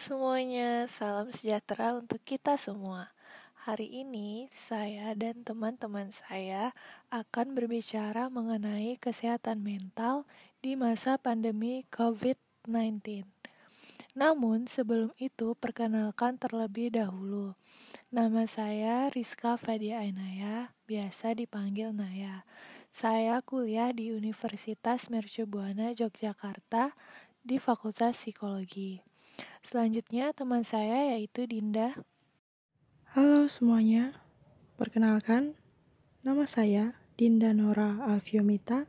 semuanya, 0.00 0.88
salam 0.88 1.28
sejahtera 1.28 1.92
untuk 1.92 2.24
kita 2.24 2.56
semua. 2.56 3.12
Hari 3.68 4.00
ini 4.00 4.48
saya 4.48 5.12
dan 5.12 5.44
teman-teman 5.44 6.08
saya 6.08 6.72
akan 7.12 7.52
berbicara 7.52 8.32
mengenai 8.32 8.96
kesehatan 8.96 9.60
mental 9.60 10.24
di 10.64 10.72
masa 10.72 11.20
pandemi 11.20 11.84
COVID-19. 11.92 13.28
Namun 14.16 14.64
sebelum 14.64 15.12
itu 15.20 15.52
perkenalkan 15.60 16.40
terlebih 16.40 16.96
dahulu. 16.96 17.52
Nama 18.08 18.48
saya 18.48 19.12
Rizka 19.12 19.60
Fadia 19.60 20.00
Ainaya, 20.00 20.72
biasa 20.88 21.36
dipanggil 21.36 21.92
Naya. 21.92 22.48
Saya 22.88 23.44
kuliah 23.44 23.92
di 23.92 24.16
Universitas 24.16 25.12
Mercubuana 25.12 25.92
Yogyakarta 25.92 26.96
di 27.44 27.60
Fakultas 27.60 28.16
Psikologi. 28.16 29.09
Selanjutnya 29.60 30.32
teman 30.32 30.64
saya 30.64 31.12
yaitu 31.12 31.44
Dinda. 31.44 31.92
Halo 33.12 33.44
semuanya, 33.44 34.16
perkenalkan 34.80 35.52
nama 36.24 36.48
saya 36.48 36.96
Dinda 37.20 37.52
Nora 37.52 38.00
Alfiomita, 38.08 38.88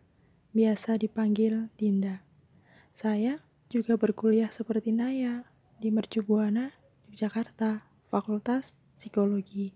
biasa 0.56 0.96
dipanggil 0.96 1.68
Dinda. 1.76 2.24
Saya 2.96 3.44
juga 3.68 4.00
berkuliah 4.00 4.48
seperti 4.48 4.96
Naya 4.96 5.44
di 5.76 5.92
Mercubuana, 5.92 6.72
Yogyakarta, 7.12 7.84
Fakultas 8.08 8.80
Psikologi. 8.96 9.76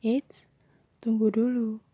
Eits, 0.00 0.48
tunggu 1.04 1.28
dulu. 1.28 1.84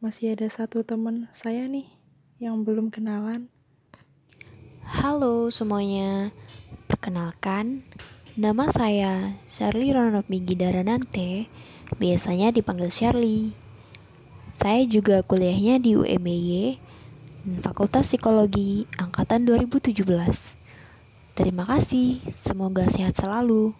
Masih 0.00 0.32
ada 0.32 0.48
satu 0.48 0.80
teman 0.80 1.28
saya 1.36 1.68
nih 1.68 1.92
yang 2.40 2.64
belum 2.64 2.88
kenalan. 2.88 3.52
Halo 4.86 5.52
semuanya, 5.52 6.32
Perkenalkan, 7.06 7.86
nama 8.34 8.66
saya 8.66 9.38
Shirley 9.46 9.94
Ronopi 9.94 10.42
Gidaranante, 10.42 11.46
biasanya 12.02 12.50
dipanggil 12.50 12.90
Shirley. 12.90 13.54
Saya 14.58 14.82
juga 14.90 15.22
kuliahnya 15.22 15.78
di 15.78 15.94
UMY, 15.94 16.82
Fakultas 17.62 18.10
Psikologi 18.10 18.90
Angkatan 18.98 19.46
2017. 19.46 20.02
Terima 21.38 21.62
kasih, 21.62 22.18
semoga 22.34 22.90
sehat 22.90 23.14
selalu. 23.14 23.70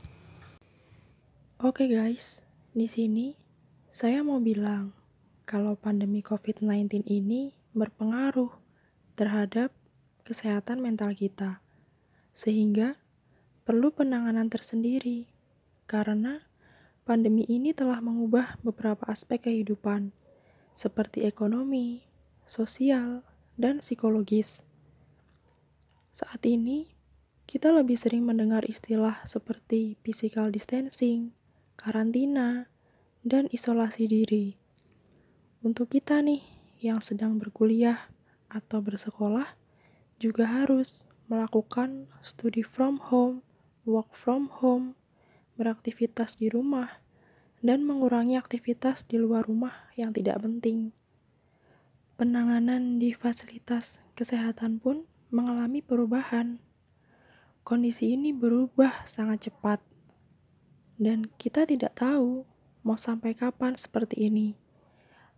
Oke 1.59 1.91
guys, 1.91 2.47
di 2.79 2.87
sini 2.87 3.35
saya 3.91 4.23
mau 4.23 4.39
bilang 4.39 4.95
kalau 5.51 5.75
pandemi 5.75 6.23
COVID-19 6.23 7.03
ini 7.11 7.51
berpengaruh 7.75 8.55
terhadap 9.19 9.75
kesehatan 10.23 10.79
mental 10.79 11.11
kita 11.11 11.59
sehingga 12.31 12.95
perlu 13.67 13.91
penanganan 13.91 14.47
tersendiri 14.47 15.27
karena 15.91 16.47
pandemi 17.03 17.43
ini 17.51 17.75
telah 17.75 17.99
mengubah 17.99 18.63
beberapa 18.63 19.03
aspek 19.11 19.51
kehidupan 19.51 20.15
seperti 20.79 21.27
ekonomi, 21.27 22.07
sosial, 22.47 23.27
dan 23.59 23.83
psikologis. 23.83 24.63
Saat 26.15 26.47
ini, 26.47 26.95
kita 27.47 27.75
lebih 27.75 27.99
sering 27.99 28.23
mendengar 28.23 28.63
istilah 28.67 29.23
seperti 29.27 29.99
physical 30.03 30.55
distancing, 30.55 31.35
karantina, 31.75 32.71
dan 33.27 33.51
isolasi 33.51 34.07
diri. 34.07 34.59
Untuk 35.67 35.91
kita 35.95 36.23
nih 36.23 36.43
yang 36.79 37.03
sedang 37.03 37.43
berkuliah 37.43 38.11
atau 38.47 38.79
bersekolah 38.79 39.59
juga 40.23 40.47
harus 40.47 41.07
melakukan 41.27 42.07
studi 42.23 42.63
from 42.63 42.99
home, 42.99 43.46
work 43.87 44.11
from 44.11 44.51
home, 44.51 44.99
beraktivitas 45.55 46.37
di 46.37 46.51
rumah, 46.51 46.99
dan 47.63 47.87
mengurangi 47.87 48.35
aktivitas 48.35 49.07
di 49.07 49.17
luar 49.17 49.47
rumah 49.47 49.89
yang 49.95 50.11
tidak 50.11 50.43
penting. 50.43 50.91
Penanganan 52.19 52.99
di 52.99 53.15
fasilitas 53.15 54.03
kesehatan 54.19 54.83
pun 54.83 55.07
mengalami 55.31 55.81
perubahan. 55.81 56.59
Kondisi 57.63 58.19
ini 58.19 58.35
berubah 58.35 59.07
sangat 59.07 59.51
cepat, 59.51 59.79
dan 60.99 61.31
kita 61.39 61.63
tidak 61.63 61.95
tahu 61.95 62.43
mau 62.83 62.99
sampai 62.99 63.39
kapan 63.39 63.79
seperti 63.79 64.27
ini. 64.27 64.59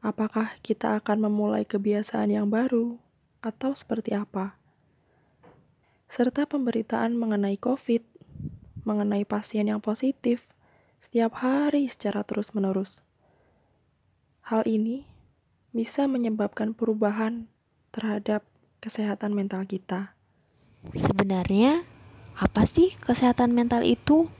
Apakah 0.00 0.56
kita 0.64 0.96
akan 0.96 1.28
memulai 1.28 1.68
kebiasaan 1.68 2.32
yang 2.32 2.48
baru, 2.48 2.96
atau 3.44 3.76
seperti 3.76 4.16
apa? 4.16 4.58
serta 6.08 6.48
pemberitaan 6.48 7.12
mengenai 7.20 7.60
COVID, 7.60 8.00
mengenai 8.88 9.28
pasien 9.28 9.68
yang 9.68 9.84
positif 9.84 10.48
setiap 10.96 11.44
hari 11.44 11.84
secara 11.92 12.24
terus-menerus. 12.24 13.04
Hal 14.48 14.64
ini 14.64 15.04
bisa 15.76 16.08
menyebabkan 16.08 16.72
perubahan 16.72 17.52
terhadap 17.92 18.40
kesehatan 18.80 19.36
mental 19.36 19.68
kita. 19.68 20.16
Sebenarnya, 20.96 21.84
apa 22.40 22.64
sih 22.64 22.96
kesehatan 23.04 23.52
mental 23.52 23.84
itu? 23.84 24.32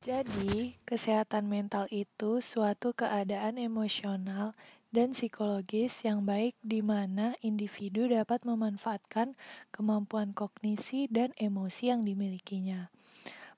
Jadi, 0.00 0.78
kesehatan 0.86 1.50
mental 1.50 1.90
itu 1.90 2.38
suatu 2.38 2.94
keadaan 2.94 3.58
emosional 3.58 4.54
dan 4.94 5.12
psikologis 5.12 6.06
yang 6.06 6.22
baik 6.22 6.54
di 6.62 6.80
mana 6.80 7.34
individu 7.42 8.06
dapat 8.06 8.46
memanfaatkan 8.46 9.34
kemampuan 9.74 10.30
kognisi 10.30 11.10
dan 11.10 11.34
emosi 11.36 11.90
yang 11.90 12.06
dimilikinya, 12.06 12.94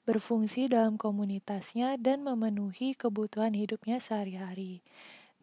berfungsi 0.08 0.72
dalam 0.72 0.96
komunitasnya 0.96 2.00
dan 2.00 2.24
memenuhi 2.24 2.96
kebutuhan 2.96 3.52
hidupnya 3.52 4.00
sehari-hari. 4.00 4.80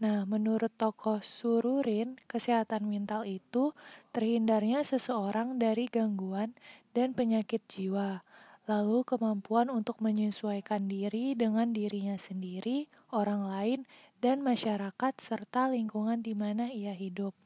Nah, 0.01 0.25
menurut 0.25 0.73
tokoh 0.73 1.21
Sururin, 1.21 2.17
kesehatan 2.25 2.89
mental 2.89 3.29
itu 3.29 3.77
terhindarnya 4.09 4.81
seseorang 4.81 5.61
dari 5.61 5.85
gangguan 5.85 6.57
dan 6.97 7.13
penyakit 7.13 7.61
jiwa, 7.69 8.25
lalu 8.65 9.05
kemampuan 9.05 9.69
untuk 9.69 10.01
menyesuaikan 10.01 10.89
diri 10.89 11.37
dengan 11.37 11.69
dirinya 11.69 12.17
sendiri, 12.17 12.89
orang 13.13 13.45
lain, 13.45 13.79
dan 14.17 14.41
masyarakat 14.41 15.13
serta 15.21 15.69
lingkungan 15.69 16.25
di 16.25 16.33
mana 16.33 16.73
ia 16.73 16.97
hidup. 16.97 17.37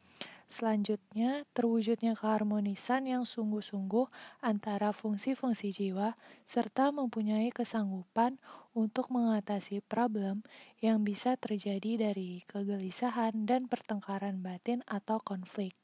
Selanjutnya, 0.50 1.46
terwujudnya 1.54 2.18
keharmonisan 2.18 3.06
yang 3.06 3.22
sungguh-sungguh 3.22 4.10
antara 4.42 4.90
fungsi-fungsi 4.90 5.70
jiwa 5.70 6.18
serta 6.42 6.90
mempunyai 6.90 7.54
kesanggupan 7.54 8.42
untuk 8.74 9.14
mengatasi 9.14 9.86
problem 9.86 10.42
yang 10.82 11.06
bisa 11.06 11.38
terjadi 11.38 12.10
dari 12.10 12.42
kegelisahan 12.50 13.46
dan 13.46 13.70
pertengkaran 13.70 14.42
batin 14.42 14.82
atau 14.90 15.22
konflik. 15.22 15.78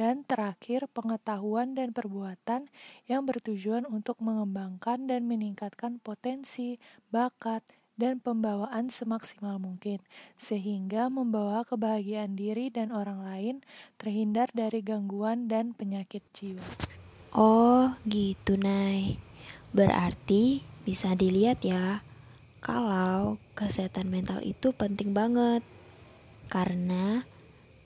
Dan 0.00 0.24
terakhir, 0.24 0.88
pengetahuan 0.88 1.76
dan 1.76 1.92
perbuatan 1.92 2.72
yang 3.04 3.28
bertujuan 3.28 3.84
untuk 3.84 4.16
mengembangkan 4.24 5.06
dan 5.06 5.28
meningkatkan 5.28 6.00
potensi, 6.00 6.80
bakat, 7.12 7.60
dan 7.94 8.18
pembawaan 8.18 8.90
semaksimal 8.90 9.62
mungkin, 9.62 10.02
sehingga 10.34 11.06
membawa 11.10 11.62
kebahagiaan 11.62 12.34
diri 12.34 12.70
dan 12.70 12.90
orang 12.90 13.22
lain 13.22 13.56
terhindar 13.98 14.50
dari 14.50 14.82
gangguan 14.82 15.46
dan 15.46 15.72
penyakit 15.74 16.22
jiwa. 16.34 16.64
Oh, 17.34 17.94
gitu, 18.06 18.54
Nay. 18.54 19.18
Berarti 19.74 20.62
bisa 20.86 21.18
dilihat 21.18 21.66
ya, 21.66 22.02
kalau 22.62 23.42
kesehatan 23.58 24.06
mental 24.06 24.38
itu 24.46 24.70
penting 24.70 25.10
banget. 25.10 25.66
Karena 26.46 27.26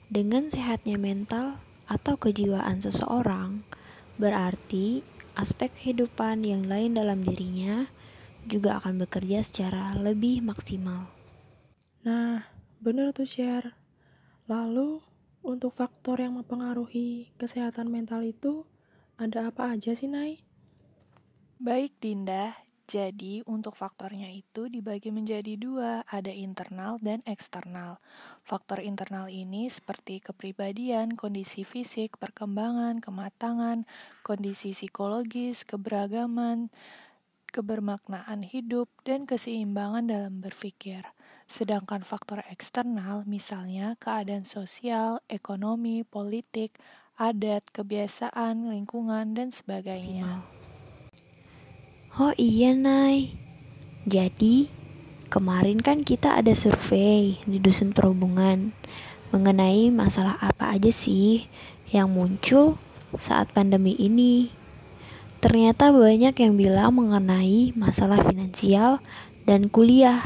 dengan 0.09 0.53
sehatnya 0.53 1.01
mental 1.01 1.57
atau 1.89 2.17
kejiwaan 2.21 2.77
seseorang, 2.77 3.65
berarti 4.21 5.01
aspek 5.33 5.73
kehidupan 5.73 6.45
yang 6.45 6.67
lain 6.69 6.93
dalam 6.93 7.25
dirinya 7.25 7.89
juga 8.47 8.79
akan 8.79 9.03
bekerja 9.03 9.43
secara 9.43 9.97
lebih 9.97 10.39
maksimal. 10.45 11.09
Nah, 12.07 12.47
benar 12.79 13.11
tuh 13.11 13.27
share. 13.27 13.75
Lalu, 14.47 15.03
untuk 15.43 15.75
faktor 15.75 16.19
yang 16.19 16.39
mempengaruhi 16.39 17.35
kesehatan 17.35 17.91
mental 17.91 18.23
itu, 18.23 18.63
ada 19.19 19.51
apa 19.51 19.75
aja 19.75 19.91
sih, 19.91 20.07
Nay? 20.07 20.43
Baik, 21.59 21.99
Dinda. 21.99 22.55
Jadi, 22.89 23.45
untuk 23.45 23.77
faktornya 23.77 24.33
itu 24.33 24.65
dibagi 24.65 25.13
menjadi 25.13 25.53
dua, 25.61 26.01
ada 26.09 26.33
internal 26.33 26.97
dan 26.97 27.21
eksternal. 27.29 28.01
Faktor 28.41 28.81
internal 28.81 29.29
ini 29.29 29.69
seperti 29.69 30.17
kepribadian, 30.17 31.13
kondisi 31.13 31.61
fisik, 31.61 32.17
perkembangan, 32.17 32.97
kematangan, 32.97 33.85
kondisi 34.25 34.73
psikologis, 34.73 35.69
keberagaman, 35.69 36.73
kebermaknaan 37.49 38.45
hidup, 38.45 38.89
dan 39.03 39.25
keseimbangan 39.25 40.05
dalam 40.07 40.39
berpikir. 40.39 41.03
Sedangkan 41.49 42.05
faktor 42.05 42.45
eksternal, 42.47 43.25
misalnya 43.25 43.97
keadaan 43.97 44.45
sosial, 44.45 45.19
ekonomi, 45.25 46.05
politik, 46.05 46.77
adat, 47.17 47.67
kebiasaan, 47.73 48.69
lingkungan, 48.69 49.33
dan 49.33 49.49
sebagainya. 49.49 50.45
Oh 52.15 52.33
iya, 52.37 52.71
Nay. 52.77 53.33
Jadi, 54.07 54.69
kemarin 55.27 55.83
kan 55.83 56.01
kita 56.01 56.39
ada 56.39 56.55
survei 56.55 57.37
di 57.43 57.57
Dusun 57.61 57.93
Perhubungan 57.93 58.73
mengenai 59.29 59.93
masalah 59.93 60.37
apa 60.41 60.73
aja 60.73 60.89
sih 60.89 61.45
yang 61.93 62.09
muncul 62.09 62.81
saat 63.17 63.53
pandemi 63.53 63.93
ini. 63.97 64.58
Ternyata 65.39 65.95
banyak 65.95 66.35
yang 66.35 66.53
bilang 66.59 66.99
mengenai 66.99 67.71
masalah 67.79 68.19
finansial 68.19 68.99
dan 69.47 69.71
kuliah, 69.71 70.19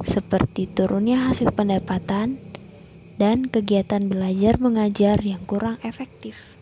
seperti 0.00 0.64
turunnya 0.64 1.28
hasil 1.28 1.52
pendapatan 1.52 2.40
dan 3.20 3.52
kegiatan 3.52 4.08
belajar 4.08 4.56
mengajar 4.56 5.20
yang 5.20 5.44
kurang 5.44 5.76
efektif. 5.84 6.56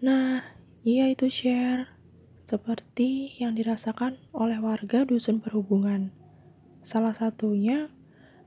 Nah, 0.00 0.40
iya 0.80 1.12
itu 1.12 1.28
share. 1.28 1.92
Seperti 2.48 3.36
yang 3.36 3.52
dirasakan 3.52 4.16
oleh 4.32 4.56
warga 4.64 5.04
dusun 5.04 5.44
perhubungan. 5.44 6.08
Salah 6.80 7.12
satunya 7.12 7.92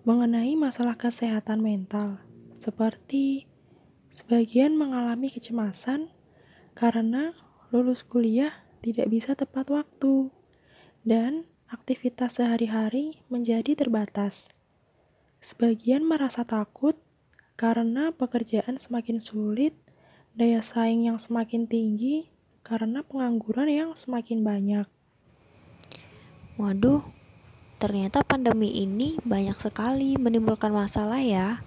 mengenai 0.02 0.58
masalah 0.58 0.98
kesehatan 0.98 1.62
mental, 1.62 2.18
seperti 2.58 3.46
sebagian 4.10 4.74
mengalami 4.76 5.30
kecemasan 5.30 6.10
karena 6.74 7.38
lulus 7.74 8.06
kuliah 8.06 8.54
tidak 8.86 9.10
bisa 9.10 9.34
tepat 9.34 9.74
waktu, 9.74 10.30
dan 11.02 11.50
aktivitas 11.66 12.38
sehari-hari 12.38 13.26
menjadi 13.34 13.74
terbatas. 13.74 14.54
Sebagian 15.42 16.06
merasa 16.06 16.46
takut 16.46 16.94
karena 17.58 18.14
pekerjaan 18.14 18.78
semakin 18.78 19.18
sulit, 19.18 19.74
daya 20.38 20.62
saing 20.62 21.10
yang 21.10 21.18
semakin 21.18 21.66
tinggi 21.66 22.30
karena 22.62 23.02
pengangguran 23.02 23.66
yang 23.74 23.90
semakin 23.98 24.46
banyak. 24.46 24.86
Waduh, 26.62 27.02
ternyata 27.82 28.22
pandemi 28.22 28.70
ini 28.86 29.18
banyak 29.26 29.58
sekali 29.58 30.14
menimbulkan 30.22 30.70
masalah 30.70 31.26
ya. 31.26 31.66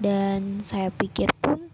Dan 0.00 0.64
saya 0.64 0.88
pikir 0.88 1.28
pun 1.44 1.68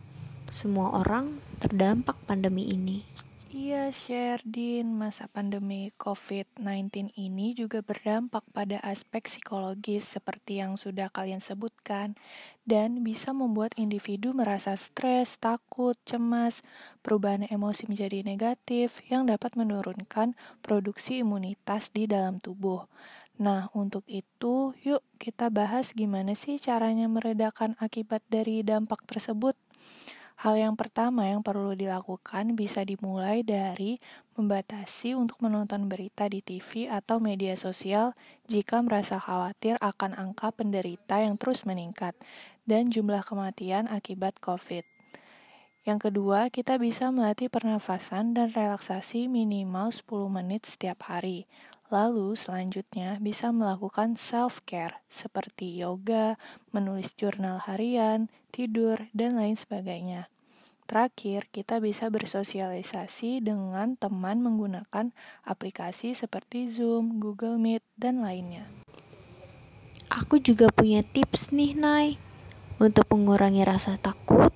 semua 0.50 0.99
orang 0.99 1.38
terdampak 1.62 2.19
pandemi 2.26 2.75
ini. 2.75 3.27
Iya, 3.48 3.88
Sherdin, 3.88 4.92
masa 4.92 5.24
pandemi 5.24 5.88
COVID-19 5.96 7.16
ini 7.16 7.56
juga 7.56 7.80
berdampak 7.80 8.44
pada 8.52 8.76
aspek 8.84 9.24
psikologis 9.24 10.04
seperti 10.04 10.60
yang 10.60 10.76
sudah 10.76 11.08
kalian 11.08 11.40
sebutkan 11.40 12.12
dan 12.68 13.00
bisa 13.00 13.32
membuat 13.32 13.72
individu 13.80 14.36
merasa 14.36 14.76
stres, 14.76 15.40
takut, 15.40 15.96
cemas, 16.04 16.60
perubahan 17.00 17.48
emosi 17.48 17.88
menjadi 17.88 18.20
negatif 18.20 19.00
yang 19.08 19.24
dapat 19.24 19.56
menurunkan 19.56 20.36
produksi 20.60 21.24
imunitas 21.24 21.88
di 21.88 22.04
dalam 22.04 22.44
tubuh. 22.44 22.84
Nah, 23.40 23.72
untuk 23.72 24.04
itu, 24.12 24.76
yuk 24.84 25.00
kita 25.16 25.48
bahas 25.48 25.96
gimana 25.96 26.36
sih 26.36 26.60
caranya 26.60 27.08
meredakan 27.08 27.80
akibat 27.80 28.20
dari 28.28 28.60
dampak 28.60 29.08
tersebut. 29.08 29.56
Hal 30.38 30.55
yang 30.55 30.79
pertama 30.79 31.26
yang 31.26 31.43
perlu 31.43 31.75
dilakukan 31.75 32.55
bisa 32.55 32.87
dimulai 32.87 33.43
dari 33.43 33.99
membatasi 34.38 35.19
untuk 35.19 35.43
menonton 35.43 35.90
berita 35.90 36.31
di 36.31 36.38
TV 36.46 36.87
atau 36.87 37.19
media 37.19 37.58
sosial 37.58 38.14
jika 38.46 38.79
merasa 38.79 39.19
khawatir 39.19 39.75
akan 39.82 40.14
angka 40.14 40.55
penderita 40.55 41.19
yang 41.19 41.35
terus 41.35 41.67
meningkat 41.67 42.14
dan 42.70 42.87
jumlah 42.87 43.26
kematian 43.26 43.90
akibat 43.90 44.38
COVID. 44.38 44.97
Yang 45.86 46.10
kedua, 46.10 46.50
kita 46.50 46.80
bisa 46.80 47.12
melatih 47.14 47.46
pernafasan 47.52 48.34
dan 48.34 48.50
relaksasi 48.50 49.30
minimal 49.30 49.94
10 49.94 50.30
menit 50.30 50.66
setiap 50.66 51.06
hari. 51.06 51.46
Lalu 51.88 52.36
selanjutnya 52.36 53.16
bisa 53.16 53.48
melakukan 53.48 54.19
self-care 54.20 55.00
seperti 55.08 55.80
yoga, 55.80 56.36
menulis 56.75 57.16
jurnal 57.16 57.64
harian, 57.64 58.28
tidur, 58.52 59.08
dan 59.16 59.40
lain 59.40 59.56
sebagainya. 59.56 60.28
Terakhir, 60.88 61.48
kita 61.52 61.84
bisa 61.84 62.08
bersosialisasi 62.08 63.44
dengan 63.44 63.92
teman 64.00 64.40
menggunakan 64.40 65.12
aplikasi 65.44 66.16
seperti 66.16 66.69
Zoom, 66.72 67.20
Google 67.20 67.60
Meet, 67.60 67.84
dan 68.00 68.24
lainnya. 68.24 68.64
Aku 70.08 70.40
juga 70.40 70.72
punya 70.72 71.04
tips 71.04 71.52
nih, 71.52 71.76
Nay, 71.76 72.16
untuk 72.81 73.04
mengurangi 73.12 73.69
rasa 73.69 74.00
takut, 74.00 74.48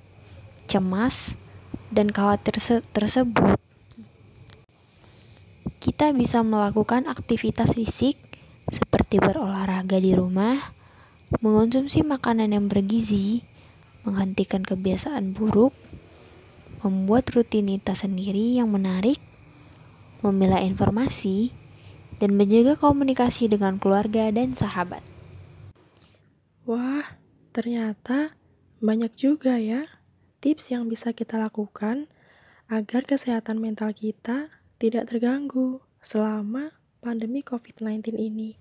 cemas, 0.72 1.36
dan 1.92 2.08
khawatir 2.08 2.56
tersebut. 2.96 3.60
Kita 5.76 6.16
bisa 6.16 6.40
melakukan 6.40 7.04
aktivitas 7.04 7.76
fisik 7.76 8.16
seperti 8.72 9.20
berolahraga 9.20 10.00
di 10.00 10.16
rumah, 10.16 10.56
mengonsumsi 11.44 12.00
makanan 12.00 12.56
yang 12.56 12.72
bergizi, 12.72 13.44
menghentikan 14.08 14.64
kebiasaan 14.64 15.36
buruk, 15.36 15.76
membuat 16.80 17.28
rutinitas 17.36 18.08
sendiri 18.08 18.56
yang 18.56 18.72
menarik, 18.72 19.20
memilah 20.24 20.64
informasi, 20.64 21.52
dan 22.16 22.38
menjaga 22.38 22.78
komunikasi 22.78 23.52
dengan 23.52 23.76
keluarga 23.76 24.30
dan 24.32 24.56
sahabat. 24.56 25.02
Wah, 26.64 27.18
ternyata 27.50 28.38
banyak 28.78 29.12
juga 29.18 29.58
ya 29.58 30.01
tips 30.42 30.74
yang 30.74 30.90
bisa 30.90 31.14
kita 31.14 31.38
lakukan 31.38 32.10
agar 32.66 33.06
kesehatan 33.06 33.62
mental 33.62 33.94
kita 33.94 34.50
tidak 34.82 35.06
terganggu 35.08 35.78
selama 36.02 36.74
pandemi 36.98 37.46
COVID-19 37.46 38.18
ini. 38.18 38.58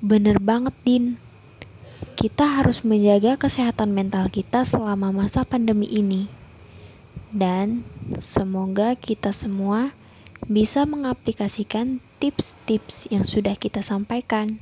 Bener 0.00 0.40
banget, 0.40 0.72
Din 0.82 1.28
kita 2.18 2.46
harus 2.46 2.82
menjaga 2.82 3.38
kesehatan 3.38 3.94
mental 3.94 4.26
kita 4.26 4.66
selama 4.66 5.14
masa 5.14 5.46
pandemi 5.46 5.86
ini. 5.86 6.26
Dan 7.30 7.86
semoga 8.18 8.98
kita 8.98 9.30
semua 9.30 9.94
bisa 10.50 10.82
mengaplikasikan 10.82 12.02
tips-tips 12.18 13.10
yang 13.14 13.22
sudah 13.22 13.54
kita 13.54 13.86
sampaikan. 13.86 14.58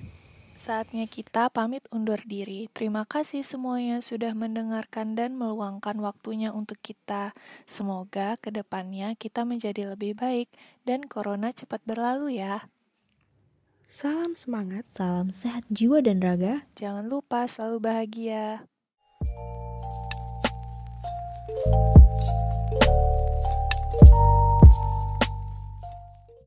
Saatnya 0.67 1.07
kita 1.07 1.47
pamit 1.55 1.87
undur 1.95 2.19
diri. 2.27 2.67
Terima 2.75 3.07
kasih 3.07 3.47
semuanya 3.47 4.03
sudah 4.03 4.35
mendengarkan 4.35 5.15
dan 5.15 5.39
meluangkan 5.39 5.95
waktunya 6.03 6.51
untuk 6.51 6.83
kita. 6.83 7.31
Semoga 7.71 8.35
ke 8.43 8.51
depannya 8.51 9.15
kita 9.15 9.47
menjadi 9.47 9.95
lebih 9.95 10.19
baik 10.19 10.51
dan 10.83 11.07
corona 11.07 11.55
cepat 11.55 11.79
berlalu 11.87 12.43
ya. 12.43 12.67
Salam 13.87 14.35
semangat, 14.35 14.91
salam 14.91 15.31
sehat 15.31 15.63
jiwa 15.71 16.03
dan 16.03 16.19
raga. 16.19 16.67
Jangan 16.75 17.07
lupa 17.07 17.47
selalu 17.47 17.87
bahagia. 17.87 18.67